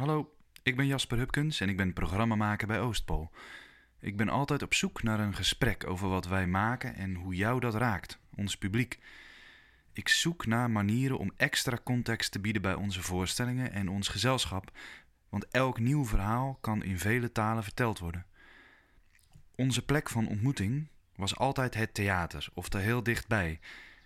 [0.00, 3.30] Hallo, ik ben Jasper Hupkens en ik ben programmamaker bij Oostpool.
[3.98, 7.60] Ik ben altijd op zoek naar een gesprek over wat wij maken en hoe jou
[7.60, 8.98] dat raakt, ons publiek.
[9.92, 14.78] Ik zoek naar manieren om extra context te bieden bij onze voorstellingen en ons gezelschap,
[15.28, 18.26] want elk nieuw verhaal kan in vele talen verteld worden.
[19.54, 23.60] Onze plek van ontmoeting was altijd het theater, of er heel dichtbij.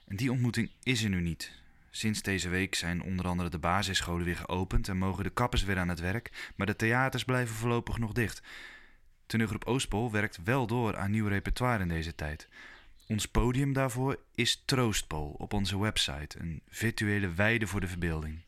[0.07, 1.64] En die ontmoeting is er nu niet.
[1.97, 5.79] Sinds deze week zijn onder andere de basisscholen weer geopend en mogen de kappers weer
[5.79, 8.43] aan het werk, maar de theaters blijven voorlopig nog dicht.
[9.27, 12.49] Toneelgroep Oostpol werkt wel door aan nieuw repertoire in deze tijd.
[13.07, 18.43] Ons podium daarvoor is Troostpol op onze website, een virtuele weide voor de verbeelding.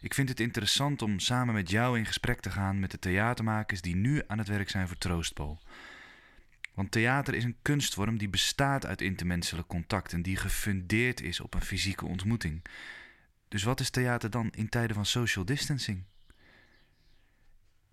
[0.00, 3.80] Ik vind het interessant om samen met jou in gesprek te gaan met de theatermakers
[3.80, 5.58] die nu aan het werk zijn voor Troostpol.
[6.78, 11.54] Want theater is een kunstvorm die bestaat uit intermenselijk contact en die gefundeerd is op
[11.54, 12.64] een fysieke ontmoeting.
[13.48, 16.04] Dus wat is theater dan in tijden van social distancing?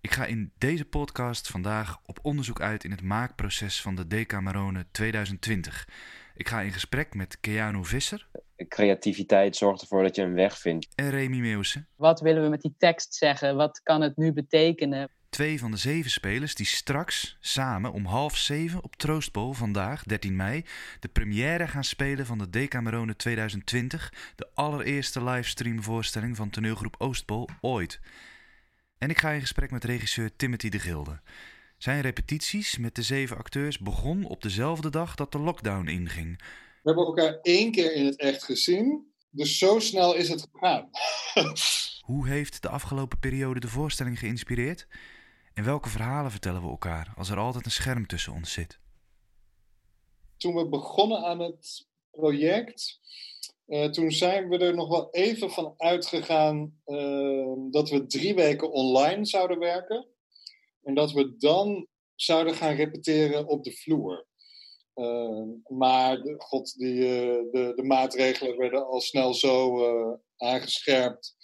[0.00, 4.86] Ik ga in deze podcast vandaag op onderzoek uit in het maakproces van de Decamerone
[4.90, 5.88] 2020.
[6.34, 8.28] Ik ga in gesprek met Keanu Visser.
[8.68, 10.88] Creativiteit zorgt ervoor dat je een weg vindt.
[10.94, 11.84] En Remy Meeuwse.
[11.96, 13.56] Wat willen we met die tekst zeggen?
[13.56, 15.10] Wat kan het nu betekenen?
[15.36, 20.36] Twee van de zeven spelers die straks samen om half zeven op Troostpol vandaag, 13
[20.36, 20.64] mei,
[21.00, 28.00] de première gaan spelen van de Decamerone 2020, de allereerste livestreamvoorstelling van toneelgroep Oostpol ooit.
[28.98, 31.20] En ik ga in gesprek met regisseur Timothy de Gilde.
[31.78, 36.38] Zijn repetities met de zeven acteurs begon op dezelfde dag dat de lockdown inging.
[36.82, 40.90] We hebben elkaar één keer in het echt gezien, dus zo snel is het gegaan.
[42.10, 44.86] Hoe heeft de afgelopen periode de voorstelling geïnspireerd?
[45.56, 48.78] En welke verhalen vertellen we elkaar als er altijd een scherm tussen ons zit?
[50.36, 53.00] Toen we begonnen aan het project,
[53.66, 58.72] uh, toen zijn we er nog wel even van uitgegaan uh, dat we drie weken
[58.72, 60.06] online zouden werken.
[60.82, 64.26] En dat we dan zouden gaan repeteren op de vloer.
[64.94, 71.36] Uh, maar de, god, die, de, de, maatregelen werden al snel zo aangescherpt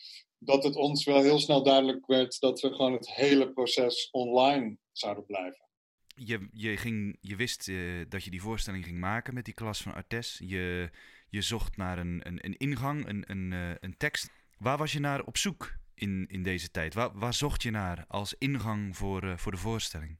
[0.44, 4.76] dat het ons wel heel snel duidelijk werd dat we gewoon het hele proces online
[4.92, 5.66] zouden blijven.
[6.14, 9.82] Je, je, ging, je wist uh, dat je die voorstelling ging maken met die klas
[9.82, 10.40] van Artes.
[10.44, 10.90] Je,
[11.28, 14.30] je zocht naar een, een, een ingang, een, een, uh, een tekst.
[14.58, 16.94] Waar was je naar op zoek in, in deze tijd?
[16.94, 20.16] Waar, waar zocht je naar als ingang voor, uh, voor de voorstelling?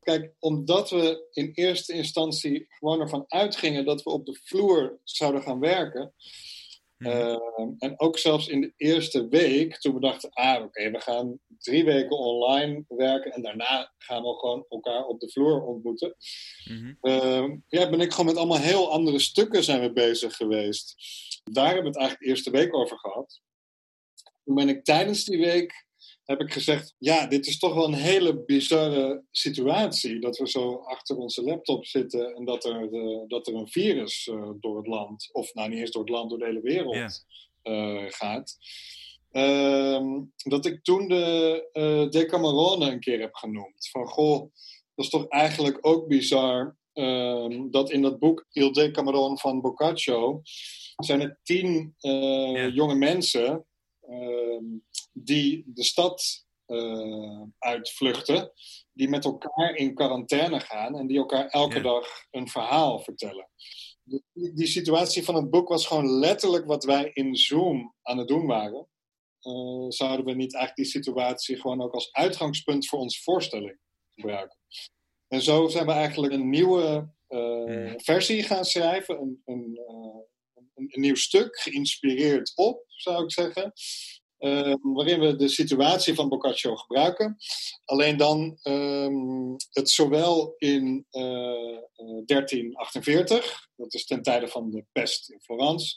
[0.00, 5.42] Kijk, omdat we in eerste instantie gewoon ervan uitgingen dat we op de vloer zouden
[5.42, 6.12] gaan werken,
[7.06, 7.36] Uh,
[7.78, 11.84] en ook zelfs in de eerste week, toen we dachten, ah oké, we gaan drie
[11.84, 16.16] weken online werken en daarna gaan we gewoon elkaar op de vloer ontmoeten.
[16.64, 17.64] Mm -hmm.
[17.68, 20.94] ja, ben ik gewoon met allemaal heel andere stukken zijn we bezig geweest.
[21.42, 23.40] Daar hebben we het eigenlijk de eerste week over gehad.
[24.44, 25.86] Toen ben ik tijdens die week
[26.24, 30.20] heb ik gezegd: Ja, dit is toch wel een hele bizarre situatie.
[30.20, 34.26] Dat we zo achter onze laptop zitten en dat er, uh, dat er een virus
[34.26, 37.24] uh, door het land, of nou niet eens door het land, door de hele wereld
[37.62, 38.02] yeah.
[38.02, 38.56] uh, gaat.
[39.30, 43.88] Ehm, dat ik toen de Decamerone een keer heb genoemd.
[43.90, 44.40] Van goh,
[44.94, 46.76] dat is toch eigenlijk ook bizar.
[46.92, 50.40] Ehm, dat in dat boek Il Decameron van Boccaccio
[50.96, 52.74] zijn er tien yeah.
[52.74, 53.66] jonge mensen
[55.12, 58.52] die de stad uh, uitvluchten,
[58.92, 61.82] die met elkaar in quarantaine gaan en die elkaar elke ja.
[61.82, 63.48] dag een verhaal vertellen.
[64.02, 68.28] Die, die, situatie van het boek was gewoon letterlijk wat wij in Zoom aan het
[68.28, 68.88] doen waren.
[69.42, 73.78] Uh, zouden we niet eigenlijk die situatie gewoon ook als uitgangspunt voor onze voorstelling
[74.10, 74.58] gebruiken?
[75.28, 80.26] En zo zijn we eigenlijk een nieuwe uh, versie gaan schrijven, een, een, een,
[80.90, 83.72] een, nieuw stuk, geïnspireerd op, zou ik zeggen.
[84.38, 87.36] Uh, waarin we de situatie van Boccaccio gebruiken.
[87.84, 94.84] Alleen dan um, het zowel in uh, uh, 1348, dat is ten tijde van de
[94.92, 95.96] pest in Florence,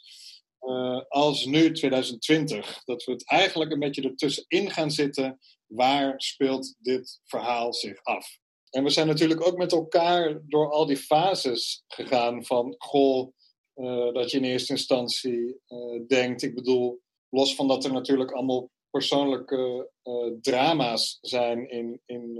[0.61, 2.83] uh, als nu 2020.
[2.83, 5.39] Dat we het eigenlijk een beetje ertussenin gaan zitten.
[5.65, 8.37] Waar speelt dit verhaal zich af?
[8.75, 13.33] En we zijn natuurlijk ook met elkaar door al die fases gegaan van goh,
[13.75, 18.31] uh, dat je in eerste instantie uh, denkt, ik bedoel, los van dat er natuurlijk
[18.31, 22.39] allemaal persoonlijke uh, drama's zijn in, in,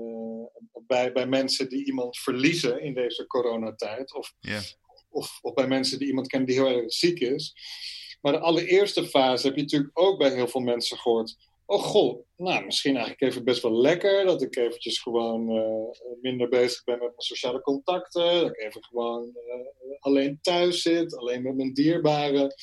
[0.88, 4.14] bij, bij mensen die iemand verliezen in deze coronatijd.
[4.14, 4.64] Of, yeah.
[5.10, 7.54] of, of bij mensen die iemand kennen die heel erg ziek is.
[8.22, 11.36] Maar de allereerste fase heb je natuurlijk ook bij heel veel mensen gehoord.
[11.66, 16.50] Oh goh, nou misschien eigenlijk even best wel lekker dat ik eventjes gewoon uh, minder
[16.50, 18.42] bezig ben met mijn sociale contacten.
[18.42, 19.38] Dat ik even gewoon
[20.00, 22.54] alleen thuis zit, alleen met mijn dierbaren.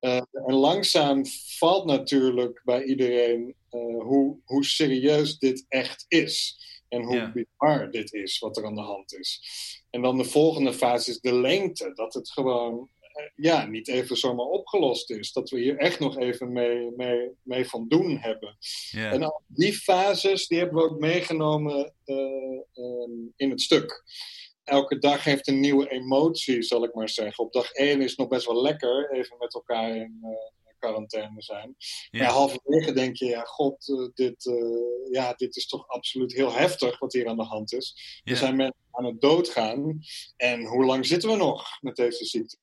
[0.00, 1.26] Uh, en langzaam
[1.58, 3.54] valt natuurlijk bij iedereen
[3.98, 6.62] hoe, hoe serieus dit echt is.
[6.88, 7.32] En hoe Ja.
[7.32, 9.40] bizar dit is, wat er aan de hand is.
[9.90, 11.92] En dan de volgende fase is de lengte.
[11.94, 12.93] Dat het gewoon eh,
[13.34, 15.32] ja, niet even zomaar opgelost is.
[15.32, 18.56] Dat we hier echt nog even mee, mee, mee van doen hebben.
[18.92, 22.16] En al die fases die hebben we ook meegenomen eh,
[22.72, 24.04] ehm, in het stuk.
[24.64, 27.44] Elke dag heeft een nieuwe emotie, zal ik maar zeggen.
[27.44, 31.42] Op dag één is het nog best wel lekker, even met elkaar in eh, quarantaine
[31.42, 31.76] zijn.
[32.10, 32.22] Ja.
[32.22, 36.52] Maar halverwege denk je, ja, god, eh, dit, eh, ja, dit is toch absoluut heel
[36.52, 38.20] heftig wat hier aan de hand is.
[38.24, 38.32] Ja.
[38.32, 40.00] Er zijn mensen aan het doodgaan.
[40.36, 42.56] En hoe lang zitten we nog met deze ziekte?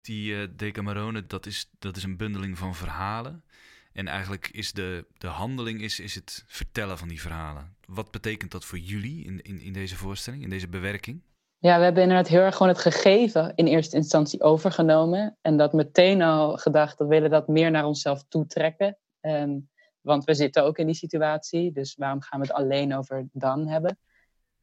[0.00, 3.44] Die eh Decamerone, dat is, dat is een bundeling van verhalen.
[3.92, 7.76] En eigenlijk is de, de handeling is, is het vertellen van die verhalen.
[7.86, 11.22] Wat betekent dat voor jullie in, in, in deze voorstelling, in deze bewerking?
[11.58, 15.36] Ja, we hebben inderdaad heel erg gewoon het gegeven in eerste instantie overgenomen.
[15.40, 18.98] En dat meteen al gedacht, we willen dat meer naar onszelf toetrekken.
[19.20, 19.58] Ehm,
[20.00, 23.68] want we zitten ook in die situatie, dus waarom gaan we het alleen over dan
[23.68, 23.98] hebben?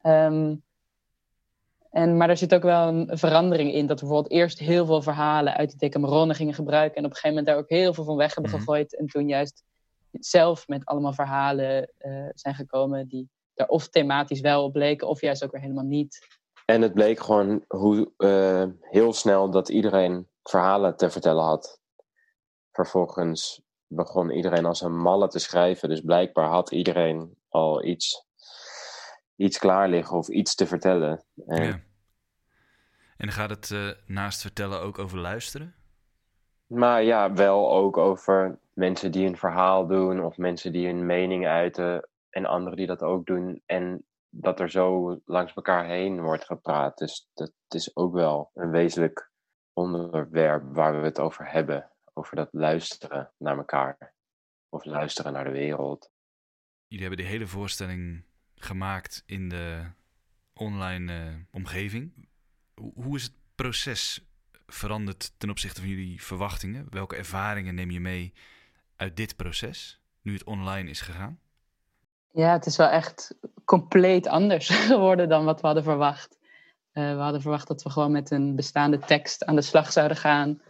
[0.00, 0.54] Ehm,
[1.90, 3.86] en, maar er zit ook wel een verandering in.
[3.86, 6.96] Dat we bijvoorbeeld eerst heel veel verhalen uit die Decamerone gingen gebruiken.
[6.96, 8.60] En op een gegeven moment daar ook heel veel van weg hebben Mhm.
[8.60, 8.96] gegooid.
[8.96, 9.64] En toen juist
[10.10, 15.20] zelf met allemaal verhalen eh, zijn gekomen die daar of thematisch wel op bleken, of
[15.20, 16.26] juist ook weer helemaal niet.
[16.64, 21.80] En het bleek gewoon hoe, eh, heel snel dat iedereen verhalen te vertellen had.
[22.72, 25.88] Vervolgens begon iedereen als een malle te schrijven.
[25.88, 28.25] Dus blijkbaar had iedereen al iets,
[29.36, 31.24] iets klaar liggen of iets te vertellen.
[31.46, 31.80] En Ja.
[33.16, 35.74] En gaat het eh, naast vertellen ook over luisteren?
[36.66, 41.46] Maar ja, wel ook over mensen die een verhaal doen of mensen die hun mening
[41.46, 43.62] uiten en anderen die dat ook doen.
[43.66, 46.98] En dat er zo langs elkaar heen wordt gepraat.
[46.98, 49.30] Dus dat is ook wel een wezenlijk
[49.72, 51.90] onderwerp waar we het over hebben.
[52.12, 54.14] Over dat luisteren naar elkaar.
[54.68, 56.10] Of luisteren naar de wereld.
[56.86, 58.24] Jullie hebben de hele voorstelling
[58.66, 59.84] gemaakt in de
[60.54, 62.28] online eh, omgeving.
[62.94, 64.24] Hoe, is het proces
[64.66, 66.86] veranderd ten opzichte van jullie verwachtingen?
[66.90, 68.32] Welke ervaringen neem je mee
[68.96, 71.38] uit dit proces, nu het online is gegaan?
[72.32, 73.34] Ja, het is wel echt
[73.64, 76.38] compleet anders geworden dan wat we hadden verwacht.
[76.92, 80.16] Eh, we hadden verwacht dat we gewoon met een bestaande tekst aan de slag zouden
[80.16, 80.60] gaan.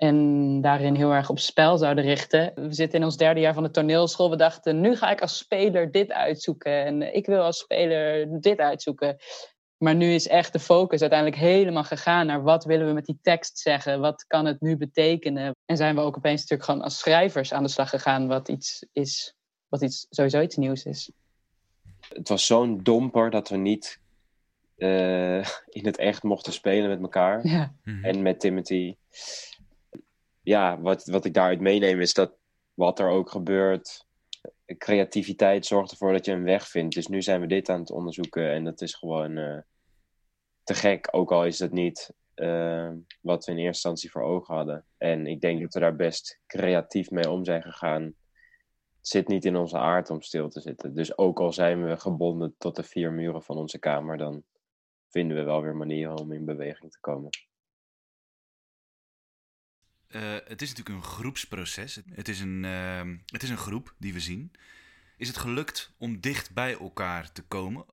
[0.00, 2.52] En daarin heel erg op spel zouden richten.
[2.54, 4.30] We zitten in ons derde jaar van de toneelschool.
[4.30, 6.84] We dachten, nu ga ik als speler dit uitzoeken.
[6.84, 9.16] En ik wil als speler dit uitzoeken.
[9.76, 13.18] Maar nu is echt de focus uiteindelijk helemaal gegaan naar wat willen we met die
[13.22, 14.00] tekst zeggen?
[14.00, 15.54] Wat kan het nu betekenen?
[15.66, 18.86] En zijn we ook opeens natuurlijk gewoon als schrijvers aan de slag gegaan, wat iets
[18.92, 19.34] is,
[19.68, 21.10] wat iets, sowieso iets nieuws is.
[22.08, 24.00] Het was zo'n domper dat we niet
[24.76, 27.46] eh, in het echt mochten spelen met elkaar.
[27.46, 27.74] Ja.
[27.84, 28.04] Mhm.
[28.04, 28.94] En met Timothy.
[30.50, 32.36] Ja, wat, wat ik daaruit meeneem is dat
[32.74, 34.06] wat er ook gebeurt.
[34.78, 36.94] Creativiteit zorgt ervoor dat je een weg vindt.
[36.94, 38.50] Dus nu zijn we dit aan het onderzoeken.
[38.50, 39.58] En dat is gewoon eh,
[40.62, 41.08] te gek.
[41.10, 44.84] Ook al is het niet eh, wat we in eerste instantie voor ogen hadden.
[44.98, 48.02] En ik denk dat we daar best creatief mee om zijn gegaan.
[48.02, 50.94] Het zit niet in onze aard om stil te zitten.
[50.94, 54.42] Dus ook al zijn we gebonden tot de vier muren van onze kamer, dan
[55.08, 57.30] vinden we wel weer manieren om in beweging te komen.
[60.10, 62.00] Eh, het is natuurlijk een groepsproces.
[62.14, 64.52] Het is een, ehm, het is een groep die we zien.
[65.16, 67.84] Is het gelukt om dicht bij elkaar te komen?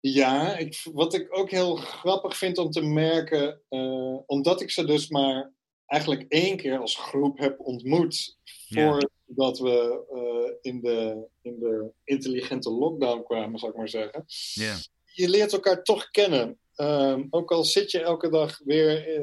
[0.00, 4.84] Ja, ik, wat ik ook heel grappig vind om te merken, eh, omdat ik ze
[4.84, 5.52] dus maar
[5.86, 8.98] eigenlijk één keer als groep heb ontmoet Ja.
[9.26, 14.24] voordat we eh, in, de, in de intelligente lockdown kwamen, zal ik maar zeggen.
[14.54, 14.76] Ja.
[15.12, 16.59] Je leert elkaar toch kennen.
[16.80, 19.22] Ehm, ook al zit je elke dag weer eh,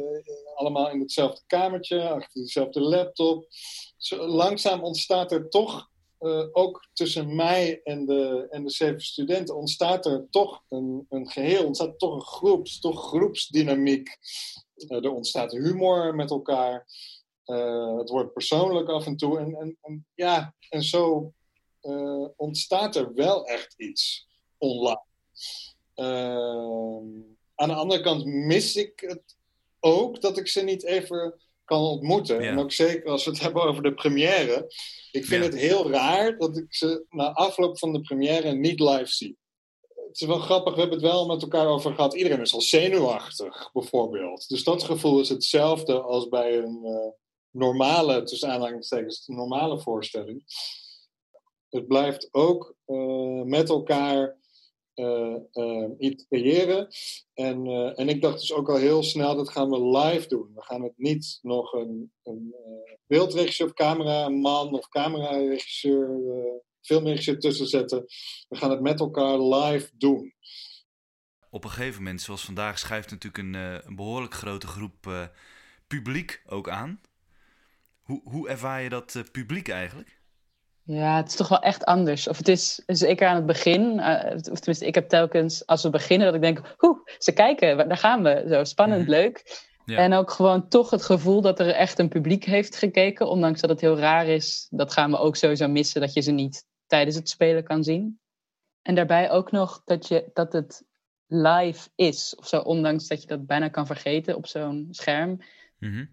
[0.55, 3.45] allemaal in hetzelfde kamertje, achter dezelfde laptop.
[3.97, 9.55] Zo, langzaam ontstaat er toch eh, ook tussen mij en de, en de zeven studenten
[9.55, 14.17] ontstaat er toch een, een geheel, ontstaat toch een groep, toch groepsdynamiek.
[14.75, 16.87] Eh, er ontstaat humor met elkaar.
[17.95, 19.39] Het wordt persoonlijk af en toe.
[19.39, 21.33] En, en, ja, en zo
[22.35, 25.05] ontstaat er wel echt iets online.
[25.93, 29.35] Ehm, aan de andere kant mis ik het
[29.79, 32.41] ook dat ik ze niet even kan ontmoeten.
[32.41, 32.49] Ja.
[32.49, 34.67] En ook zeker als we het hebben over de première.
[35.11, 35.49] Ik vind Ja.
[35.49, 39.37] het heel raar dat ik ze na afloop van de première niet live zie.
[40.07, 42.13] Het is wel grappig, we hebben het wel met elkaar over gehad.
[42.13, 44.47] Iedereen is al zenuwachtig, bijvoorbeeld.
[44.47, 47.11] Dus dat gevoel is hetzelfde als bij een eh,
[47.51, 50.43] normale, tussen aanhalingstekens, normale voorstelling.
[51.69, 54.37] Het blijft ook eh, met elkaar
[55.97, 56.87] iets creëren.
[57.33, 60.51] En, uh, en ik dacht dus ook al heel snel, dat gaan we live doen.
[60.55, 62.55] We gaan het niet nog een, een
[63.07, 66.09] beeldregisseur of camera, een man of cameraregisseur,
[66.81, 68.05] filmregisseur tussen zetten.
[68.47, 70.33] We gaan het met elkaar live doen.
[71.49, 73.53] Op een gegeven moment, zoals vandaag, schrijft natuurlijk een,
[73.87, 75.29] een behoorlijk grote groep
[75.87, 77.01] publiek ook aan.
[78.01, 80.16] Hoe, hoe ervaar je dat publiek eigenlijk?
[80.87, 82.27] Ja, het is toch wel echt anders.
[82.27, 85.89] Of het is zeker aan het begin, uh, of tenminste, ik heb telkens als we
[85.89, 88.45] beginnen dat ik denk, hoe, ze kijken, daar gaan we.
[88.49, 89.09] Zo spannend, mhm.
[89.09, 89.65] leuk.
[89.85, 89.97] Ja.
[89.97, 93.69] En ook gewoon toch het gevoel dat er echt een publiek heeft gekeken, ondanks dat
[93.69, 94.67] het heel raar is.
[94.69, 98.19] Dat gaan we ook sowieso missen, dat je ze niet tijdens het spelen kan zien.
[98.81, 100.83] En daarbij ook nog dat, je, dat het
[101.27, 105.39] live is, of zo, ondanks dat je dat bijna kan vergeten op zo'n scherm.
[105.79, 106.09] Mm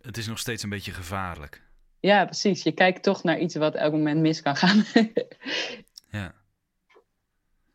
[0.00, 1.70] Het is nog steeds een beetje gevaarlijk.
[2.02, 2.62] Ja, precies.
[2.62, 4.84] Je kijkt toch naar iets wat elk moment mis kan gaan.
[6.18, 6.34] ja.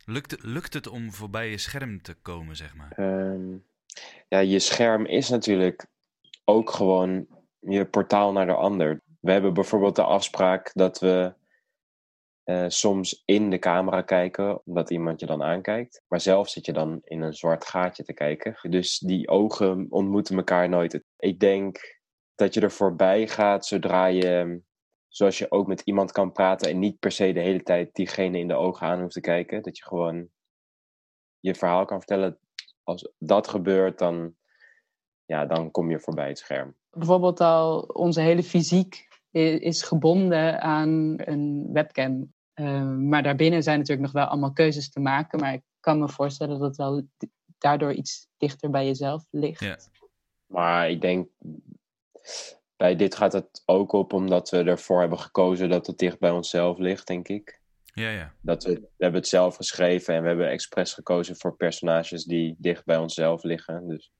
[0.05, 2.91] Lukt, lukt het om voorbij je scherm te komen, zeg maar?
[2.91, 3.57] Ehm,
[4.27, 5.85] ja, je scherm is natuurlijk
[6.45, 7.27] ook gewoon
[7.59, 9.01] je portaal naar de ander.
[9.19, 11.33] We hebben bijvoorbeeld de afspraak dat we
[12.45, 16.01] uh, soms in de camera kijken, omdat iemand je dan aankijkt.
[16.07, 18.57] Maar zelf zit je dan in een zwart gaatje te kijken.
[18.69, 21.03] Dus die ogen ontmoeten elkaar nooit.
[21.17, 21.96] Ik denk
[22.37, 24.61] dat je er voorbij gaat zodra je,
[25.07, 28.39] zoals je ook met iemand kan praten en niet per se de hele tijd diegene
[28.39, 29.61] in de ogen aan hoeft te kijken.
[29.61, 30.29] Dat je gewoon
[31.39, 32.39] je verhaal kan vertellen.
[32.83, 34.35] Als dat gebeurt, dan,
[35.25, 36.75] ja, dan kom je voorbij het scherm.
[36.89, 42.33] Bijvoorbeeld al onze hele fysiek is gebonden aan een webcam.
[42.53, 45.39] Ehm, maar daarbinnen zijn natuurlijk nog wel allemaal keuzes te maken.
[45.39, 47.07] Maar ik kan me voorstellen dat het wel
[47.57, 49.59] daardoor iets dichter bij jezelf ligt.
[49.59, 49.77] Ja.
[50.45, 51.29] Maar ik denk
[52.77, 56.31] bij dit gaat het ook op omdat we ervoor hebben gekozen dat het dicht bij
[56.31, 57.59] onszelf ligt, denk ik.
[57.93, 58.33] Ja, ja.
[58.41, 62.55] Dat we, we hebben het zelf geschreven en we hebben expres gekozen voor personages die
[62.57, 63.87] dicht bij onszelf liggen.
[63.87, 64.11] Dus.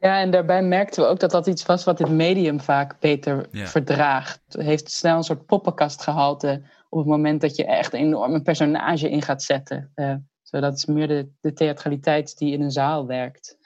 [0.00, 3.46] Ja, en daarbij merkten we ook dat dat iets was wat het medium vaak beter
[3.50, 4.40] verdraagt.
[4.48, 9.10] Het heeft snel een soort poppenkastgehalte op het moment dat je echt een enorme personage
[9.10, 9.92] in gaat zetten.
[9.94, 10.14] Uh,
[10.50, 13.58] dat is meer de, de theatraliteit die in een zaal werkt.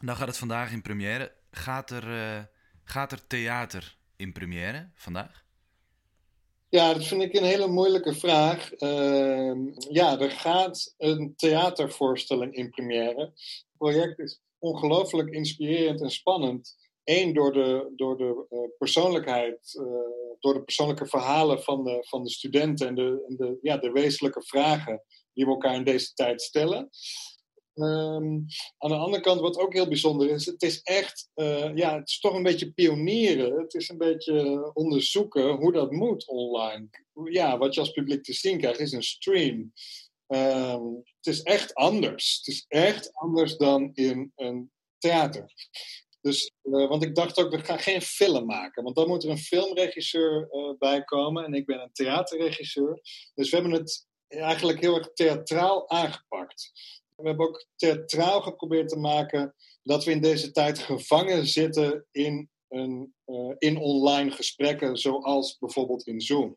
[0.00, 1.35] Dan gaat het vandaag in première.
[1.58, 2.42] Gaat er, uh,
[2.84, 5.44] gaat er theater in première vandaag?
[6.68, 8.72] Ja, dat vind ik een hele moeilijke vraag.
[8.80, 9.52] Uh,
[9.90, 13.20] ja, er gaat een theatervoorstelling in première.
[13.20, 16.76] Het project is ongelooflijk inspirerend en spannend.
[17.04, 19.86] Eén, door de, door de uh, persoonlijkheid, uh,
[20.40, 24.42] door de persoonlijke verhalen van de, van de studenten en, de, de, ja, de wezenlijke
[24.42, 26.90] vragen die we elkaar in deze tijd stellen.
[27.78, 28.46] Um,
[28.78, 32.08] aan de andere kant, wat ook heel bijzonder is, het is echt, uh, ja, het
[32.08, 33.60] is toch een beetje pionieren.
[33.60, 36.88] Het is een beetje onderzoeken hoe dat moet online.
[37.24, 39.72] Ja, wat je als publiek te zien krijgt, is een stream.
[40.26, 42.36] Um, het is echt anders.
[42.36, 45.52] Het is echt anders dan in een theater.
[46.20, 48.82] Dus, uh, want ik dacht ook, we gaan geen film maken.
[48.82, 51.44] Want dan moet er een filmregisseur uh, bij komen.
[51.44, 53.00] En ik ben een theaterregisseur.
[53.34, 56.72] Dus we hebben het eigenlijk heel erg theatraal aangepakt.
[57.16, 62.50] We hebben ook theatraal geprobeerd te maken dat we in deze tijd gevangen zitten in,
[62.68, 66.56] een, uh, in online gesprekken, zoals bijvoorbeeld in Zoom.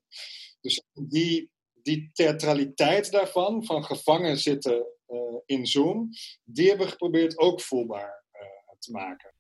[0.61, 6.09] Dus die, die theatraliteit daarvan, van gevangen zitten uh, in Zoom,
[6.43, 8.39] die hebben we geprobeerd ook voelbaar uh,
[8.79, 9.33] te maken.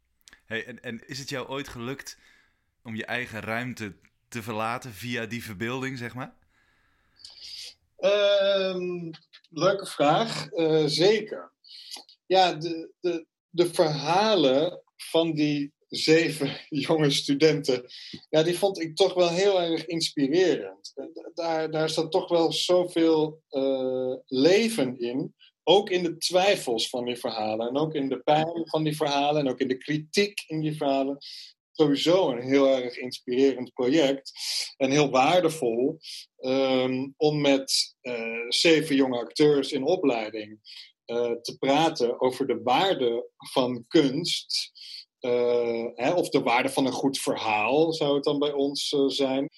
[0.45, 2.17] Hey, en, en is het jou ooit gelukt
[2.83, 3.95] om je eigen ruimte
[4.27, 6.37] te verlaten via die verbeelding, zeg maar?
[7.99, 9.11] Um,
[9.49, 10.51] leuke vraag.
[10.51, 11.53] Uh, zeker.
[12.25, 17.85] Ja, de, de, de verhalen van die zeven jonge studenten,
[18.29, 20.93] ja, die vond ik toch wel heel erg inspirerend.
[21.33, 25.35] Daar, daar zat toch wel zoveel uh, leven in.
[25.63, 27.67] Ook in de twijfels van die verhalen.
[27.67, 29.41] En ook in de pijn van die verhalen.
[29.41, 31.17] En ook in de kritiek in die verhalen
[31.79, 34.31] sowieso een heel erg inspirerend project.
[34.77, 35.99] En heel waardevol
[36.37, 40.59] um, om met uh, zeven jonge acteurs in opleiding
[41.05, 44.71] uh, te praten over de waarde van kunst.
[45.19, 49.49] Uh, hè, of de waarde van een goed verhaal zou het dan bij ons zijn.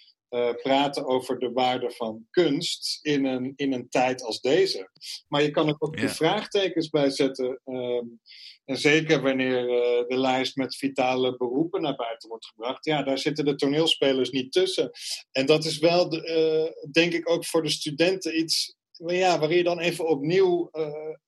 [0.61, 4.89] Praten over de waarde van kunst in een, in een tijd als deze.
[5.27, 6.01] Maar je kan er ook ja.
[6.01, 7.61] de vraagtekens bij zetten.
[7.65, 8.19] Um,
[8.65, 13.17] en zeker wanneer uh, de lijst met vitale beroepen naar buiten wordt gebracht, ja, daar
[13.17, 14.91] zitten de toneelspelers niet tussen.
[15.31, 18.75] En dat is wel, de, uh, denk ik, ook voor de studenten iets
[19.07, 20.69] ja, waar je dan even opnieuw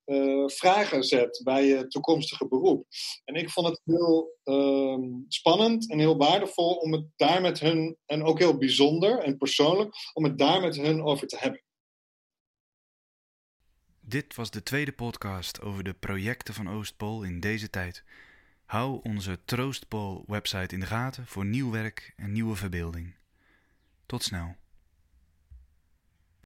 [0.06, 2.86] uh, vragen zet bij je toekomstige beroep.
[3.26, 7.98] En ik vond het heel ehm, spannend en heel waardevol om het daar met hun,
[8.06, 11.62] en ook heel bijzonder en persoonlijk, om het daar met hun over te hebben.
[14.00, 18.04] Dit was de tweede podcast over de projecten van Oostpool in deze tijd.
[18.66, 23.16] Hou onze Troostpool website in de gaten voor nieuw werk en nieuwe verbeelding.
[24.06, 24.56] Tot snel.